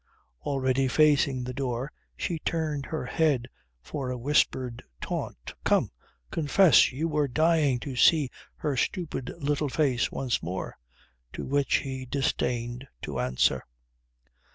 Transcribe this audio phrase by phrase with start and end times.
[0.41, 3.47] Already facing the door she turned her head
[3.83, 5.91] for a whispered taunt: "Come!
[6.31, 10.75] Confess you were dying to see her stupid little face once more,"
[11.33, 13.61] to which he disdained to answer.